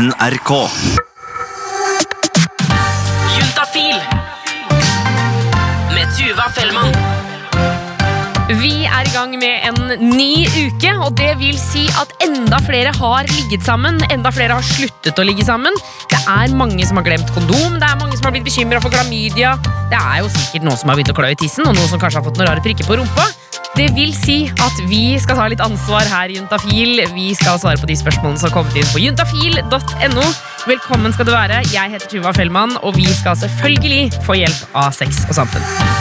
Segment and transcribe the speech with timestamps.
[0.00, 0.50] NRK.
[3.36, 3.98] Juntafil
[5.92, 6.94] med Tuva Fellmann.
[8.62, 12.94] Vi er i gang med en ny uke, og det vil si at enda flere
[12.96, 14.00] har ligget sammen.
[14.08, 15.76] Enda flere har sluttet å ligge sammen.
[16.20, 18.92] Det er mange som har glemt kondom, det er mange som har blitt bekymra for
[18.92, 19.54] klamydia.
[19.88, 22.02] Det er jo sikkert noen som har begynt å klø i tissen, og noen som
[22.02, 23.24] kanskje har fått noen rare prikker på rumpa.
[23.78, 27.00] Det vil si at vi skal ta litt ansvar her i Juntafil.
[27.14, 30.28] Vi skal svare på de spørsmålene som har kommet inn på juntafil.no.
[30.68, 31.62] Velkommen skal du være.
[31.72, 35.99] Jeg heter Tuva Fellmann, og vi skal selvfølgelig få hjelp av Sex og Samfunn.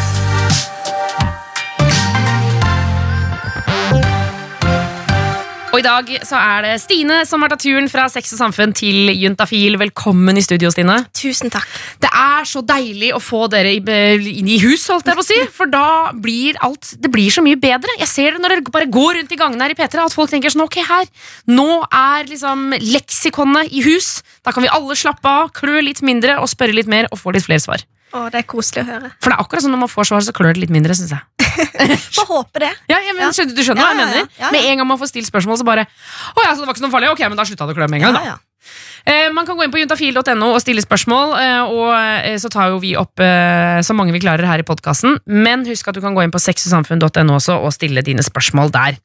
[5.80, 8.74] Og i dag så er det Stine som har tatt turen fra Sex og Samfunn
[8.76, 9.78] til Juntafil.
[9.80, 10.98] Velkommen i studio, Stine.
[11.16, 11.70] Tusen takk.
[12.04, 15.38] Det er så deilig å få dere inn i hus, holdt jeg på å si.
[15.56, 17.96] For da blir alt Det blir så mye bedre.
[18.02, 20.36] Jeg ser det når dere bare går rundt i gangene her i P3, at folk
[20.36, 21.08] tenker sånn Ok, her,
[21.48, 24.18] nå er liksom leksikonet i hus.
[24.44, 27.32] Da kan vi alle slappe av, klø litt mindre og spørre litt mer og få
[27.32, 27.88] litt flere svar.
[28.12, 29.16] Å, det er koselig å høre.
[29.22, 31.16] For det er akkurat sånn når man får svar, så klør det litt mindre, syns
[31.16, 31.29] jeg.
[32.18, 32.74] Får håpe det.
[32.92, 34.52] Ja, ja, men skjønner, Du skjønner hva jeg mener?
[34.54, 36.84] Med en gang man får stilt spørsmål, så bare Å ja, så det var ikke
[36.84, 37.12] så noe farlig?
[37.16, 38.38] Ok, men da slutta det å klø med en gang, da.
[39.08, 42.74] Eh, man kan gå inn på juntafil.no og stille spørsmål, eh, og eh, så tar
[42.74, 45.18] jo vi opp eh, så mange vi klarer her i podkasten.
[45.26, 49.00] Men husk at du kan gå inn på sexogsamfunn.no også og stille dine spørsmål der.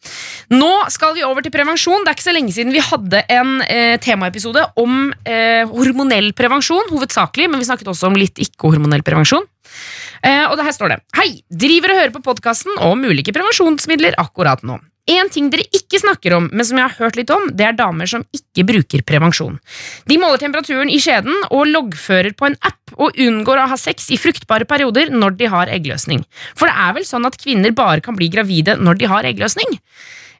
[0.52, 2.04] Nå skal vi over til prevensjon.
[2.04, 6.90] Det er ikke så lenge siden vi hadde en eh, temaepisode om eh, hormonell prevensjon,
[6.92, 9.46] hovedsakelig, men vi snakket også om litt ikke-hormonell prevensjon.
[10.24, 11.28] Eh, og det her står det Hei!
[11.64, 14.80] Driver og hører på podkasten om ulike prevensjonsmidler akkurat nå.
[15.12, 17.76] En ting dere ikke snakker om, men som jeg har hørt litt om, det er
[17.76, 19.58] damer som ikke bruker prevensjon.
[20.08, 24.08] De måler temperaturen i skjeden og loggfører på en app og unngår å ha sex
[24.16, 26.24] i fruktbare perioder når de har eggløsning.
[26.56, 29.76] For det er vel sånn at kvinner bare kan bli gravide når de har eggløsning?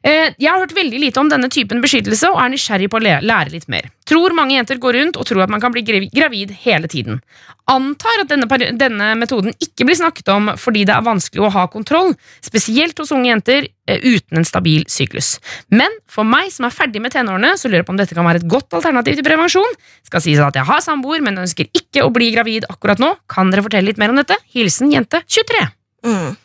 [0.05, 3.03] Eh, Jeg har hørt veldig lite om denne typen beskyttelse og er nysgjerrig på å
[3.25, 3.89] lære litt mer.
[4.05, 7.21] Tror mange jenter går rundt og tror at man kan bli gravid hele tiden.
[7.65, 8.45] Antar at denne,
[8.77, 12.13] denne metoden ikke blir snakket om fordi det er vanskelig å ha kontroll,
[12.45, 15.39] spesielt hos unge jenter eh, uten en stabil syklus.
[15.73, 18.29] Men for meg som er ferdig med tenårene, så lurer jeg på om dette kan
[18.29, 19.77] være et godt alternativ til prevensjon.
[20.05, 23.15] Skal sies at jeg har samboer, men ønsker ikke å bli gravid akkurat nå.
[23.31, 24.37] Kan dere fortelle litt mer om dette?
[24.53, 25.65] Hilsen jente 23.
[26.05, 26.35] Mm.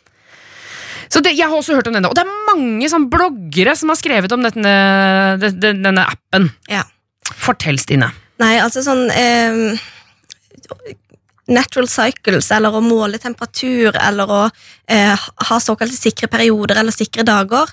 [1.11, 3.89] Så det, Jeg har også hørt om denne, og det er mange sånn bloggere som
[3.91, 4.75] har skrevet om denne,
[5.41, 6.49] de- de- denne appen.
[6.71, 6.83] Ja.
[7.35, 8.11] Fortell, Stine.
[8.39, 9.77] Nei, altså sånn eh,
[11.51, 14.41] Natural cycles, eller å måle temperatur, eller å
[14.87, 15.17] eh,
[15.49, 17.67] ha såkalte sikre perioder eller sikre dager,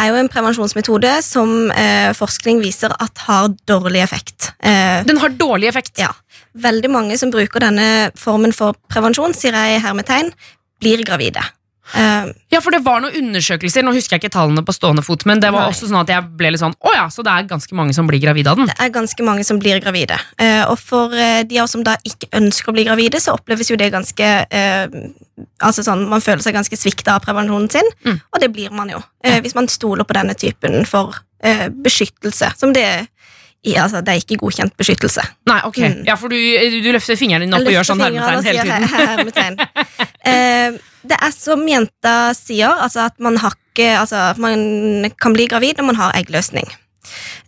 [0.00, 4.48] er jo en prevensjonsmetode som eh, forskning viser at har dårlig effekt.
[4.58, 5.98] Eh, Den har dårlig effekt.
[6.02, 6.10] ja.
[6.58, 10.32] Veldig mange som bruker denne formen for prevensjon, sier jeg i hermetegn,
[10.82, 11.44] blir gravide.
[11.94, 15.22] Eh, Ja, for det var noen undersøkelser, nå husker jeg ikke tallene på stående fot,
[15.26, 15.70] men det var Nei.
[15.70, 18.06] også sånn at jeg ble litt sånn, å ja, så det er ganske mange som
[18.10, 18.66] blir gravide av den.
[18.66, 20.18] Det er ganske mange som blir gravide.
[20.40, 23.36] Uh, og for uh, de av oss som da ikke ønsker å bli gravide, så
[23.38, 25.00] oppleves jo det ganske uh,
[25.64, 28.18] Altså sånn, Man føler seg ganske svikta av prevensjonen sin, Mm.
[28.34, 28.98] og det blir man jo.
[29.24, 31.14] Hvis man stoler på denne typen for
[31.80, 32.50] beskyttelse.
[32.60, 33.06] Som det
[33.64, 35.24] i, altså, Det er ikke godkjent beskyttelse.
[35.48, 35.78] Nei, ok.
[35.78, 36.04] Mm.
[36.06, 38.88] Ja, for du, du løfter fingeren din opp og gjør sånn hermetegn hele tiden.
[38.88, 40.78] her- hermetegn.
[41.02, 45.36] Eh, det er som jenta sier, altså at man, har ikke, altså at man kan
[45.36, 46.68] bli gravid når man har eggløsning.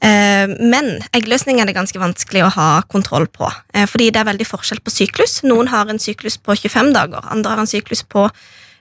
[0.03, 3.51] Eh, men eggløsning er det ganske vanskelig å ha kontroll på.
[3.75, 5.43] eh, fordi det er veldig forskjell på syklus.
[5.43, 8.31] Noen har en syklus på 25 dager, andre har en syklus på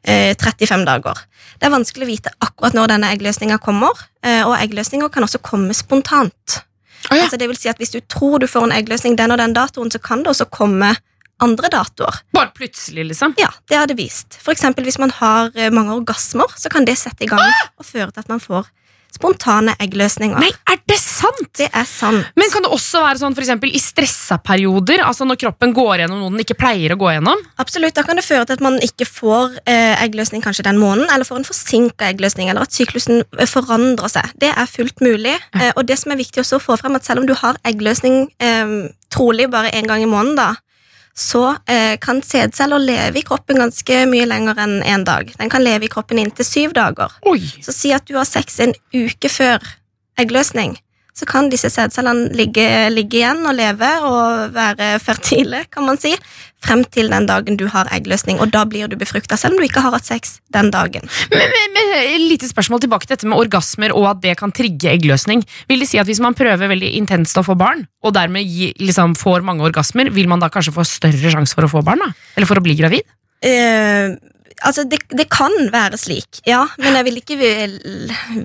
[0.03, 1.25] eh, 35 dager.
[1.59, 3.93] Det er vanskelig å vite akkurat når denne eggløsninga kommer,
[4.25, 6.61] eh, og eggløsninger kan også komme spontant.
[7.09, 7.25] Oh, ja.
[7.25, 9.53] Altså det vil si at Hvis du tror du får en eggløsning den og den
[9.53, 10.95] datoen, så kan det også komme
[11.43, 12.21] andre datoer.
[12.35, 13.35] Bare plutselig, liksom.
[13.41, 14.37] Ja, det har det vist.
[14.41, 17.87] For eksempel hvis man har eh, mange orgasmer, så kan det sette i gang og
[17.87, 18.69] føre til at man får
[19.11, 20.39] spontane eggløsninger.
[20.39, 21.49] Nei, er det sant?
[21.59, 22.29] Det er sant.
[22.39, 26.03] Men kan det også være sånn for eksempel i stressa perioder, altså når kroppen går
[26.03, 27.43] gjennom noe den ikke pleier å gå gjennom?
[27.61, 31.11] Absolutt, Da kan det føre til at man ikke får eh, eggløsning kanskje den måneden,
[31.11, 34.31] eller får en forsinka eggløsning, eller at syklusen eh, forandrer seg.
[34.41, 35.35] Det er fullt mulig.
[35.59, 37.59] Eh, og det som er viktig også å få frem, at selv om du har
[37.67, 38.75] eggløsning eh,
[39.11, 40.53] trolig bare én gang i måneden, da,
[41.17, 45.33] så eh, kan sædceller leve i kroppen ganske mye lenger enn én en dag.
[45.37, 47.11] Den kan leve i kroppen inntil syv dager.
[47.27, 47.41] Oi!
[47.61, 49.59] Så si at du har sex en uke før
[50.21, 50.77] eggløsning.
[51.17, 52.63] Så kan disse sædcellene ligge,
[52.93, 56.13] ligge igjen og leve og være fertile, kan man si,
[56.63, 58.39] frem til den dagen du har eggløsning.
[58.41, 61.07] Og da blir du befrukta, selv om du ikke har hatt sex den dagen.
[61.33, 64.93] Men, men, men lite spørsmål tilbake til dette med orgasmer og at det kan trigge
[64.93, 65.43] eggløsning.
[65.69, 68.71] Vil det si at hvis man prøver veldig intenst å få barn, og dermed gi,
[68.81, 72.01] liksom, får mange orgasmer, vil man da kanskje få større sjanse for å få barn?
[72.01, 72.13] da?
[72.37, 73.05] Eller for å bli gravid?
[73.41, 74.15] Eh,
[74.67, 77.37] altså det, det kan være slik, ja, men jeg vil ikke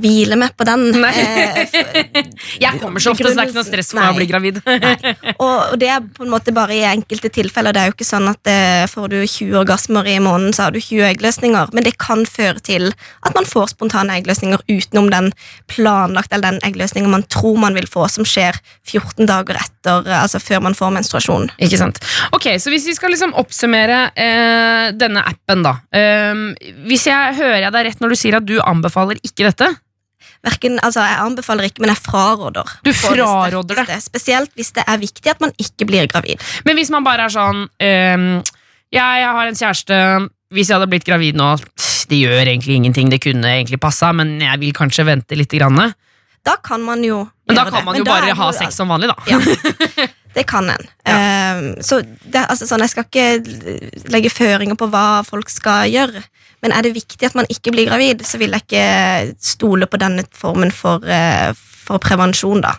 [0.02, 0.88] hvile meg på den.
[1.04, 1.62] Eh,
[2.62, 4.60] Jeg kommer så ofte, så det er ikke noe stress for meg å bli gravid.
[5.36, 7.74] og, og det er på en måte bare i enkelte tilfeller.
[7.74, 10.74] Det er jo ikke sånn at eh, får du 20 orgasmer i måneden, så har
[10.74, 11.72] du 20 eggløsninger.
[11.76, 12.88] Men det kan føre til
[13.26, 15.30] at man får spontane eggløsninger utenom den
[15.72, 20.22] planlagt, eller den eggløsningen man tror man vil få, som skjer 14 dager etter, eh,
[20.22, 21.50] altså før man får menstruasjon.
[21.62, 22.00] Ikke sant?
[22.36, 25.76] Ok, Så hvis vi skal liksom oppsummere eh, denne appen, da.
[26.06, 26.47] Ehm,
[26.87, 29.69] hvis jeg hører jeg deg rett når du sier at du anbefaler ikke dette?
[30.47, 32.70] Hverken, altså Jeg anbefaler ikke, men jeg fraråder.
[32.87, 33.99] Du fraråder det det?
[34.05, 36.43] Spesielt hvis det er viktig at man ikke blir gravid.
[36.69, 38.26] Men hvis man bare er sånn um,
[38.94, 39.97] ja, jeg har en kjæreste
[40.55, 41.49] Hvis jeg hadde blitt gravid nå
[42.06, 45.50] Det gjør egentlig ingenting, det kunne egentlig passa, men jeg vil kanskje vente litt.
[45.56, 45.81] Grann.
[46.47, 49.17] Da kan man jo da gjøre kan man jo bare ha sex som vanlig, da.
[49.31, 49.38] Ja,
[50.37, 50.88] det kan en.
[51.09, 56.25] Ehm, så det, altså, sånn, Jeg skal ikke legge føringer på hva folk skal gjøre.
[56.65, 60.00] Men er det viktig at man ikke blir gravid, så vil jeg ikke stole på
[60.00, 61.53] denne formen for, eh,
[61.87, 62.61] for prevensjon.
[62.65, 62.75] da.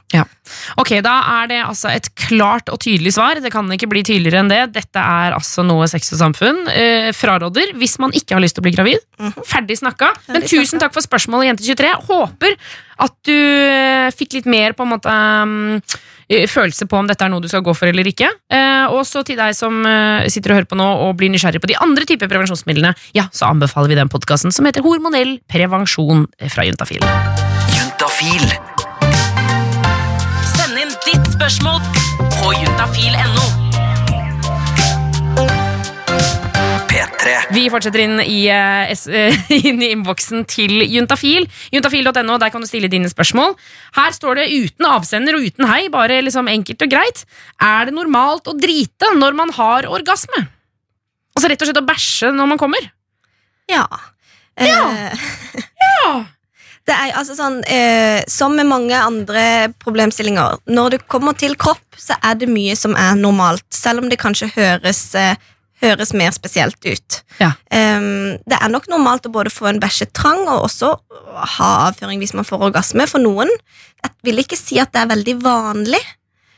[0.77, 3.39] Ok, Da er det altså et klart og tydelig svar.
[3.41, 4.73] Det kan ikke bli tydeligere enn det.
[4.73, 8.61] Dette er altså noe Sex og Samfunn eh, fraråder hvis man ikke har lyst til
[8.61, 8.99] å bli gravid.
[9.19, 9.45] Mhm.
[9.47, 10.11] Ferdig snakka.
[10.27, 11.93] Men tusen takk for spørsmålet, Jente23.
[12.09, 12.57] Håper
[13.03, 15.13] at du eh, fikk litt mer på en måte
[16.29, 18.29] eh, følelse på om dette er noe du skal gå for eller ikke.
[18.53, 21.61] Eh, og så til deg som eh, sitter og hører på nå og blir nysgjerrig
[21.63, 26.27] på de andre typer prevensjonsmidlene, ja, så anbefaler vi den podkasten som heter Hormonell prevensjon
[26.53, 27.05] fra Juntafil.
[27.75, 28.49] Juntafil.
[30.55, 31.81] Send inn ditt spørsmål
[32.39, 33.56] på juntafil.no.
[37.57, 39.37] Vi fortsetter inn i, eh, eh,
[39.69, 41.47] inn i innboksen til Juntafil.
[41.73, 43.55] Juntafil.no, der kan du stille dine spørsmål.
[43.97, 47.23] Her står det uten avsender og uten hei, bare liksom enkelt og greit.
[47.57, 50.45] Er det normalt å drite når man har orgasme?
[51.33, 52.91] Altså rett og slett å bæsje når man kommer?
[53.71, 53.87] Ja.
[54.61, 54.85] Ja.
[55.85, 56.13] ja.
[56.87, 61.83] Det er altså sånn, eh, Som med mange andre problemstillinger, når det kommer til kropp,
[61.97, 65.35] så er det mye som er normalt, selv om det kanskje høres, eh,
[65.83, 67.19] høres mer spesielt ut.
[67.41, 67.51] Ja.
[67.69, 70.93] Um, det er nok normalt å både få en bæsjetrang og også
[71.57, 73.05] ha avføring hvis man får orgasme.
[73.09, 76.03] For noen jeg vil ikke si at det er veldig vanlig.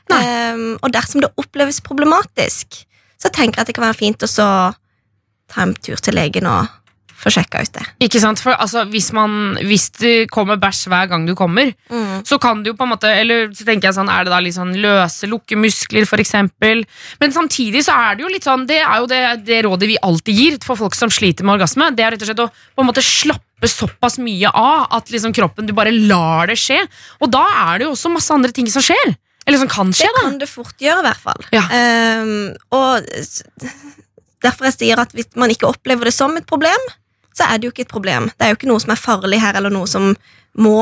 [0.09, 2.79] Um, og dersom det oppleves problematisk,
[3.19, 4.47] så tenker jeg at det kan være fint å så
[5.49, 6.69] ta en tur til legen og
[7.19, 7.83] få sjekka ut det.
[8.07, 8.39] Ikke sant?
[8.39, 12.21] For altså, hvis, man, hvis det kommer bæsj hver gang du kommer, Mm.
[12.27, 14.39] så kan du jo på en måte Eller så tenker jeg sånn, er det da
[14.39, 16.85] litt sånn løse lukkemuskler, for eksempel?
[17.19, 19.97] Men samtidig så er det jo litt sånn Det er jo det, det rådet vi
[20.01, 21.89] alltid gir for folk som sliter med orgasme.
[21.95, 25.33] Det er rett og slett å på en måte slappe såpass mye av at liksom
[25.35, 26.79] kroppen Du bare lar det skje.
[27.19, 27.43] Og da
[27.73, 29.15] er det jo også masse andre ting som skjer.
[29.47, 30.21] Eller som kan skje, Det da.
[30.29, 31.43] kan det fort gjøre, i hvert fall.
[31.55, 31.63] Ja.
[32.21, 33.01] Um, og
[34.45, 36.79] derfor jeg sier at hvis man ikke opplever det som et problem,
[37.39, 38.29] så er det jo ikke et problem.
[38.35, 40.11] Det er jo ikke noe som er farlig her, eller noe som
[40.59, 40.77] må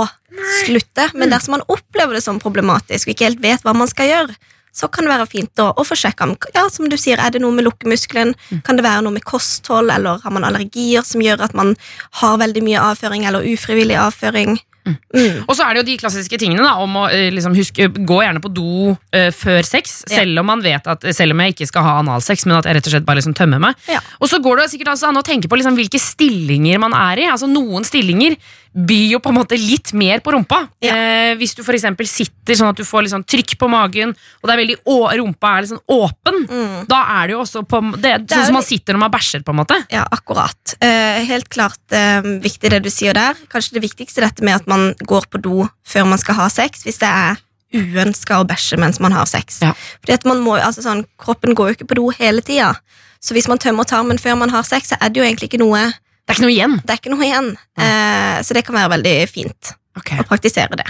[0.65, 1.09] slutte.
[1.18, 4.38] Men dersom man opplever det som problematisk og ikke helt vet hva man skal gjøre,
[4.77, 7.33] så kan det være fint å, å få sjekka om ja, som du sier, er
[7.33, 8.36] det noe med lukkemuskelen.
[8.65, 11.74] Kan det være noe med kosthold, eller har man allergier som gjør at man
[12.21, 14.59] har veldig mye avføring, eller ufrivillig avføring?
[14.88, 15.44] Mm.
[15.48, 18.19] Og så er det jo de klassiske tingene da, om å eh, liksom huske Gå
[18.24, 20.22] gjerne på do uh, før sex, Ja.
[20.22, 22.78] selv om man vet at Selv om jeg ikke skal ha analsex, men at jeg
[22.78, 23.75] rett og slett bare liksom tømmer meg.
[23.92, 24.00] Ja.
[24.22, 27.24] Og så går det sikkert altså an å tenke på liksom hvilke stillinger man er
[27.24, 27.28] i.
[27.31, 28.38] Altså Noen stillinger
[28.77, 30.59] byr jo på en måte litt mer på rumpa.
[30.85, 30.94] Ja.
[30.94, 34.45] Eh, hvis du eksempel sitter sånn at du får litt sånn trykk på magen, og
[34.45, 36.87] det er veldig å, rumpa er litt sånn åpen, Mm.
[36.87, 39.44] da er det jo også på det, er sånn som man sitter når man bæsjer,
[39.44, 39.80] på en måte.
[39.90, 40.75] Ja, akkurat.
[40.80, 43.33] Eh, helt klart eh, viktig det du sier der.
[43.49, 46.83] Kanskje det viktigste dette med at man går på do før man skal ha sex,
[46.85, 47.42] hvis det er
[47.73, 49.59] uønska å bæsje mens man har sex.
[49.61, 49.73] Ja.
[50.02, 52.75] Fordi at man må, altså sånn, Kroppen går jo ikke på do hele tida.
[53.19, 55.63] Så hvis man tømmer tarmen før man har sex, så er det jo egentlig ikke
[55.66, 55.92] noe
[56.28, 56.74] Det er ikke noe igjen.
[56.84, 57.46] Det er ikke noe igjen.
[57.80, 60.19] Eh, så det kan være veldig fint okay.
[60.19, 60.84] å praktisere det.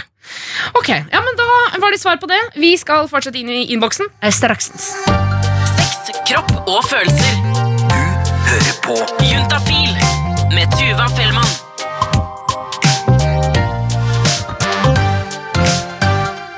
[0.73, 1.45] Ok, ja, men Da
[1.77, 2.39] var det svar på det.
[2.57, 4.71] Vi skal fortsette inn i innboksen eh, straks.
[5.77, 7.37] Sex, kropp og følelser.
[7.53, 9.93] Du hører på Juntafil
[10.57, 11.53] med Tuva Fellmann.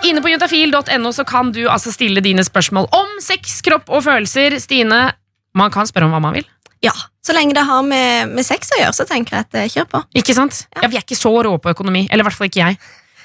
[0.08, 4.56] Inne på juntafil.no så kan du altså stille dine spørsmål om sex, kropp og følelser.
[4.64, 5.10] Stine,
[5.52, 6.48] man kan spørre om hva man vil.
[6.86, 6.94] Ja,
[7.26, 9.90] Så lenge det har med, med sex å gjøre, så tenker jeg at eh, kjør
[9.92, 10.00] på.
[10.22, 10.64] Ikke sant?
[10.78, 10.88] Ja.
[10.88, 12.08] Vi er ikke så rå på økonomi.
[12.08, 12.80] Eller i hvert fall ikke jeg.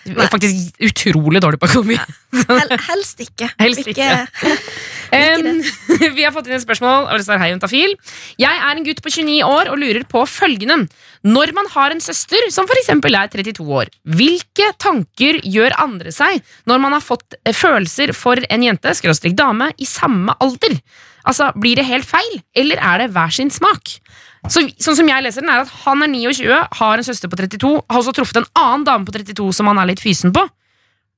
[0.05, 1.97] Vi er faktisk utrolig dårlig på økonomi.
[2.51, 3.49] Hel, helst ikke.
[3.57, 4.09] Helst ikke.
[5.15, 5.63] Um,
[6.19, 7.09] vi har fått inn et spørsmål.
[7.09, 7.95] og det står, Hei, Juntafil.
[8.41, 10.83] Jeg er en gutt på 29 år og lurer på følgende.
[11.25, 16.43] Når man har en søster som eksempel er 32 år, hvilke tanker gjør andre seg
[16.69, 20.77] når man har fått eh, følelser for en jente skråstrek dame i samme alder?
[21.25, 23.97] Altså, Blir det helt feil, eller er det hver sin smak?
[24.45, 27.39] Så, sånn som jeg leser den er at Han er 29, har en søster på
[27.41, 30.45] 32, har også truffet en annen dame på 32 som han er litt fysen på.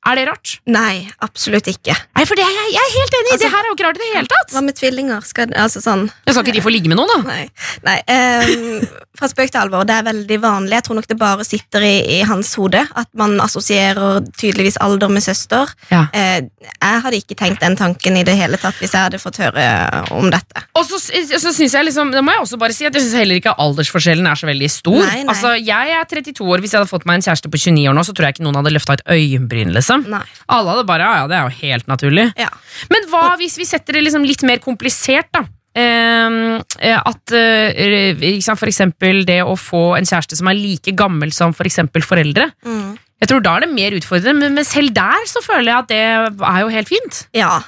[0.06, 0.50] Er det rart?
[0.70, 1.94] Nei, absolutt ikke.
[2.14, 3.30] Nei, for det jeg, jeg er helt enig!
[3.32, 4.52] Altså- det her er jo ikke rart i det hele tatt!
[4.54, 5.24] Hva med tvillinger?
[5.26, 7.18] Skal, altså sånn Jeg skal ikke de få ligge med noen, da?
[7.26, 7.48] Nei.
[7.82, 8.84] Nei um,
[9.18, 10.76] fra spøk til alvor, det er veldig vanlig.
[10.76, 15.10] Jeg tror nok det bare sitter i, i hans hode at man assosierer tydeligvis alder
[15.10, 15.72] med søster.
[15.90, 16.04] Ja.
[16.14, 19.40] Uh, jeg hadde ikke tenkt den tanken i det hele tatt hvis jeg hadde fått
[19.42, 19.66] høre
[20.14, 20.62] om dette.
[20.78, 23.18] Og så, så synes jeg liksom, det må jeg også bare si at jeg synes
[23.24, 25.00] heller ikke aldersforskjellen er så veldig stor.
[25.02, 25.34] Nei, nei.
[25.34, 26.62] Altså, Jeg er 32 år.
[26.62, 28.46] Hvis jeg hadde fått meg en kjæreste på 29 år nå, så tror jeg ikke
[28.46, 29.74] noen hadde løfta et øyenbryn.
[29.86, 30.24] Liksom Nei.
[30.52, 32.26] Alle hadde bare, ja, ja, det er jo helt naturlig.
[32.38, 32.50] Ja.
[32.92, 35.46] Men hva hvis vi setter det liksom litt mer komplisert, da?
[35.76, 41.34] Eh, at eh, ikke For eksempel det å få en kjæreste som er like gammel
[41.36, 42.48] som for eksempel foreldre.
[42.64, 42.94] Mm.
[43.20, 46.00] Jeg tror Da er det mer utfordrende, men, selv der så føler jeg at det
[46.48, 47.26] er jo helt fint.
[47.36, 47.58] Ja.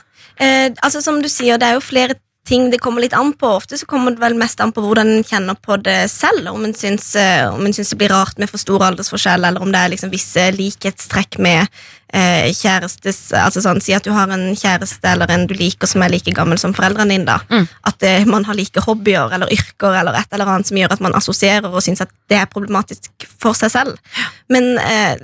[0.41, 2.17] Eh, altså Som du sier, det er jo flere
[2.49, 3.51] ting det kommer litt an på.
[3.59, 6.49] Ofte så kommer det vel mest an på hvordan en kjenner på det selv.
[6.49, 7.11] Om en syns,
[7.53, 10.13] om en syns det blir rart med for stor aldersforskjell, eller om det er liksom
[10.15, 11.69] visse likhetstrekk med
[12.12, 16.03] eh, kjærestes Altså sånn, Si at du har en kjæreste eller en du liker som
[16.03, 17.25] er like gammel som foreldrene dine.
[17.27, 17.69] da Mm.
[17.85, 21.00] At eh, man har like hobbyer eller yrker eller et eller annet som gjør at
[21.00, 23.99] man assosierer og syns at det er problematisk for seg selv.
[24.49, 25.17] Men eh,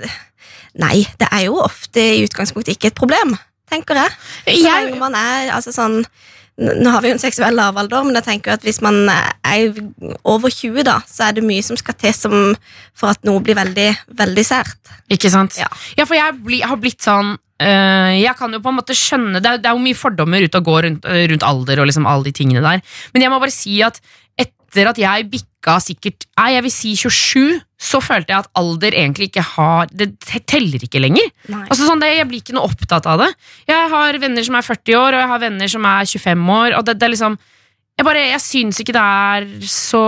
[0.75, 3.37] nei, det er jo ofte i utgangspunktet ikke et problem,
[3.71, 4.11] tenker jeg.
[4.45, 6.03] Så Jeg- lenge man er altså sånn
[6.55, 9.79] Nå har vi jo en seksuell lavalder, men jeg tenker at hvis man er
[10.23, 12.35] over 20, da, så er det mye som skal til som
[12.95, 14.79] for at noe blir veldig, veldig sært.
[15.11, 15.57] Ikke sant?
[15.59, 15.67] Ja.
[16.05, 19.51] for jeg bli, har blitt sånn øh, Jeg kan jo på en måte skjønne Det
[19.51, 22.07] er, det er jo mye fordommer ute og går rundt, øh, rundt alder og liksom
[22.09, 22.81] alle de tingene der.
[23.13, 23.99] Men jeg må bare si at
[24.39, 28.95] etter at jeg bikka sikkert Nei, jeg vil si 27, så følte jeg at alder
[28.95, 30.13] egentlig ikke har Det
[30.47, 31.27] teller ikke lenger.
[31.65, 33.27] Altså sånn, det, Jeg blir ikke noe opptatt av det.
[33.67, 36.77] Jeg har venner som er 40 år, og jeg har venner som er 25 år.
[36.79, 37.37] Og det, det er liksom
[37.95, 40.01] Jeg bare, jeg syns ikke det er så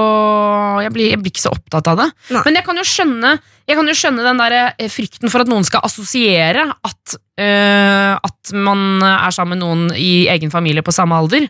[0.83, 2.07] jeg blir, jeg blir ikke så opptatt av det.
[2.35, 2.41] Nei.
[2.47, 3.35] Men jeg kan jo skjønne
[3.67, 8.13] Jeg kan jo skjønne den der eh, frykten for at noen skal assosiere at, øh,
[8.15, 11.49] at man er sammen med noen i egen familie på samme alder.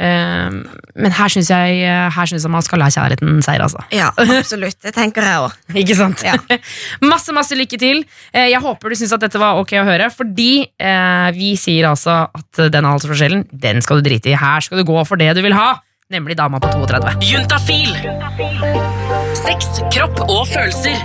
[0.00, 0.48] Eh,
[0.96, 1.82] men her syns jeg,
[2.16, 3.82] her synes jeg man skal la kjærligheten seire, altså.
[3.92, 4.78] Ja, absolutt.
[4.80, 5.58] Det tenker jeg òg.
[5.82, 6.24] Ikke sant?
[6.24, 6.34] Ja.
[7.12, 8.02] masse, masse lykke til.
[8.32, 11.90] Eh, Jeg håper du syns at dette var ok å høre, fordi eh, vi sier
[11.90, 14.38] altså at den aldersforskjellen, den skal du drite i.
[14.40, 15.74] Her skal du gå for det du vil ha,
[16.10, 17.12] nemlig dama på 32.
[17.28, 17.92] Juntafil.
[19.40, 20.96] Sex, kropp og følelser.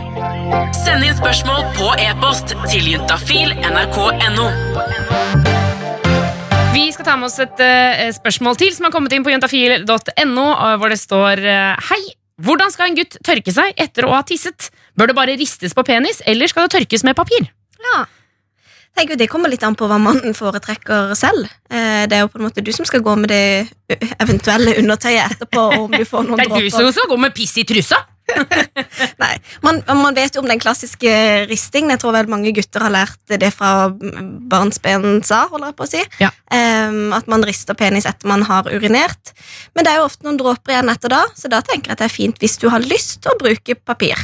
[0.86, 4.50] Send inn spørsmål på e-post til juntafil nrk.no.
[6.76, 10.46] Vi skal ta med oss et uh, spørsmål til som har kommet inn på juntafil.no,
[10.76, 12.02] hvor det står uh, Hei!
[12.44, 14.68] Hvordan skal en gutt tørke seg etter å ha tisset?
[15.00, 17.48] Bør det bare ristes på penis, eller skal det tørkes med papir?
[17.80, 18.02] Ja.
[18.96, 21.48] Tenker Det kommer litt an på hva mannen foretrekker selv.
[21.72, 25.32] Eh, Det er jo på en måte du som skal gå med det eventuelle undertøyet
[25.32, 25.64] etterpå.
[25.86, 28.04] Om du får noen Det er du som skal gå med piss i trusa!
[29.24, 29.34] Nei,
[29.66, 31.12] man, man vet jo om den klassiske
[31.50, 31.94] ristingen.
[31.94, 35.92] Jeg tror vel mange gutter har lært det fra barnsben sa, holder jeg på å
[35.92, 36.06] si.
[36.24, 36.32] Ja.
[36.50, 39.36] Um, at man rister penis etter man har urinert.
[39.76, 42.06] Men det er jo ofte noen dråper igjen etter da, så da tenker jeg at
[42.06, 44.20] det er fint hvis du har lyst til å bruke papir.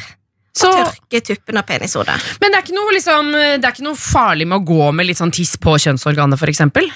[0.51, 2.17] Så, Tørke tuppen av penishodet.
[2.41, 5.07] men det er, ikke noe, liksom, det er ikke noe farlig med å gå med
[5.07, 6.89] litt sånn tiss på kjønnsorganet, eksempel?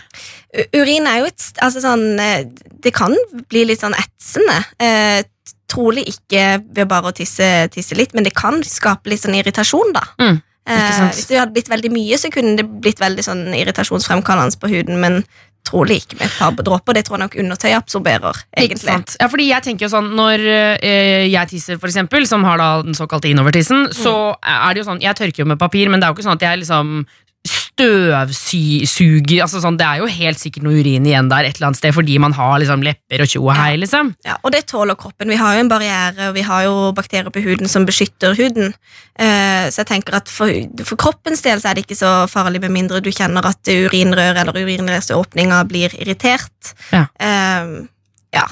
[0.75, 2.45] Urin er jo et altså sånn, eh,
[2.83, 3.15] Det kan
[3.49, 4.57] bli litt sånn etsende.
[4.79, 5.23] Eh,
[5.71, 9.95] trolig ikke ved bare å tisse, tisse litt, men det kan skape litt sånn irritasjon,
[9.95, 10.03] da.
[10.21, 14.57] Mm, Eh, hvis det hadde blitt veldig mye, så kunne det blitt veldig sånn irritasjonsfremkallende
[14.57, 15.19] på huden, men
[15.65, 16.97] trolig ikke med et par dråper.
[16.97, 18.95] Det tror jeg nok undertøy absorberer, egentlig.
[19.19, 22.69] Ja, fordi jeg tenker jo sånn Når eh, jeg tisser, for eksempel, som har da
[22.85, 26.07] den såkalte innovertissen, så er det jo sånn Jeg tørker jo med papir, men det
[26.07, 26.97] er jo ikke sånn at jeg liksom
[27.75, 31.79] støvsuger altså sånn, Det er jo helt sikkert noe urin igjen der et eller annet
[31.81, 34.13] sted fordi man har liksom lepper og tjo og hei, liksom.
[34.25, 35.31] Ja, og det tåler kroppen.
[35.31, 38.73] Vi har jo en barriere, og vi har jo bakterier på huden som beskytter huden.
[39.19, 40.51] Eh, så jeg tenker at for,
[40.83, 44.41] for kroppens del så er det ikke så farlig med mindre du kjenner at urinrør
[44.43, 46.75] eller urinrørsåpninga blir irritert.
[46.91, 47.05] Ja.
[47.19, 47.75] Eh,
[48.35, 48.43] ja.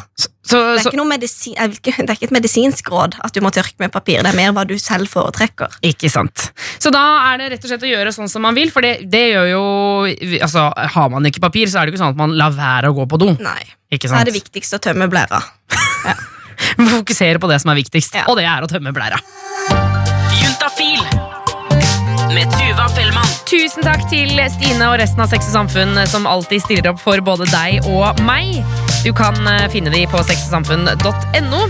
[0.44, 3.16] Så, Det er, ikke noe medisin, jeg vil ikke, det er ikke et medisinsk råd
[3.24, 4.20] at du må tørke med papir.
[4.26, 5.78] Det er mer hva du selv foretrekker.
[5.88, 6.50] ikke sant.
[6.84, 9.06] Så da er det rett og slett å gjøre sånn som man vil, for det,
[9.12, 9.64] det gjør jo
[10.44, 10.66] altså,
[10.98, 13.08] Har man ikke papir, så er det ikke sånn at man lar være å gå
[13.14, 13.32] på do.
[13.40, 13.62] Nei,
[13.94, 14.22] Ikke Da sant?
[14.24, 15.42] er det viktigst å tømme blæra.
[16.04, 16.16] Ja.
[16.78, 18.26] fokusere på det som er viktigst, Ja.
[18.28, 19.18] og det er å tømme blæra.
[20.42, 21.02] Juntafil
[22.34, 23.30] med Tuva Fellmann.
[23.50, 27.20] Tusen takk til Stine og resten av Sex og Samfunn som alltid stiller opp for
[27.26, 28.62] både deg og meg.
[29.04, 31.64] Du kan eh, finne de på sexogsamfunn.no.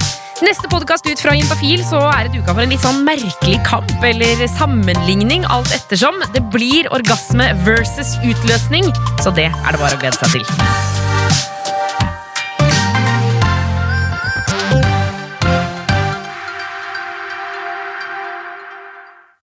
[0.43, 3.93] Neste podkast ut fra Juntafil så er det duka for en litt sånn merkelig kamp
[4.05, 6.21] eller sammenligning, alt ettersom.
[6.35, 8.89] Det blir orgasme versus utløsning,
[9.23, 10.82] så det er det bare å glede seg til.